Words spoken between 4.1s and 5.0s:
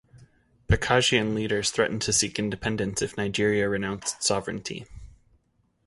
sovereignty.